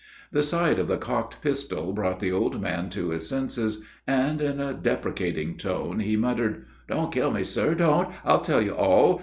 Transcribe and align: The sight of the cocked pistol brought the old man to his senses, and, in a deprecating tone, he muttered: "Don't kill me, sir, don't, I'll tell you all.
The 0.31 0.41
sight 0.41 0.79
of 0.79 0.87
the 0.87 0.97
cocked 0.97 1.43
pistol 1.43 1.93
brought 1.93 2.19
the 2.19 2.31
old 2.31 2.59
man 2.59 2.89
to 2.89 3.09
his 3.11 3.29
senses, 3.29 3.83
and, 4.07 4.41
in 4.41 4.59
a 4.59 4.73
deprecating 4.73 5.57
tone, 5.57 5.99
he 5.99 6.15
muttered: 6.15 6.65
"Don't 6.87 7.13
kill 7.13 7.29
me, 7.29 7.43
sir, 7.43 7.75
don't, 7.75 8.09
I'll 8.25 8.41
tell 8.41 8.63
you 8.63 8.71
all. 8.75 9.19